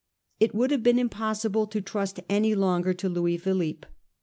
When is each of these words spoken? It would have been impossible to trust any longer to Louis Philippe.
It 0.39 0.55
would 0.55 0.71
have 0.71 0.81
been 0.81 0.97
impossible 0.97 1.67
to 1.67 1.79
trust 1.79 2.21
any 2.27 2.55
longer 2.55 2.91
to 2.91 3.07
Louis 3.07 3.37
Philippe. 3.37 3.85